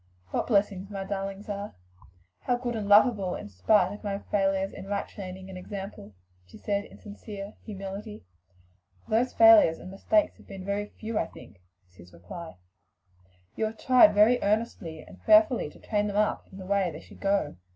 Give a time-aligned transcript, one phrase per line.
[0.31, 1.75] "What blessings my darlings are!
[2.39, 6.15] how good and lovable in spite of my failures in right training and example,"
[6.47, 8.23] she said in sincere humility.
[9.07, 12.57] "Those failures and mistakes have been very few, I think," was his reply;
[13.55, 17.01] "you have tried very earnestly and prayerfully to train them up in the way they
[17.01, 17.57] should go.